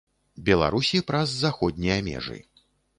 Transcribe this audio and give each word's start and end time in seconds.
Беларусі 0.49 1.03
праз 1.13 1.37
заходнія 1.45 2.03
межы. 2.13 2.45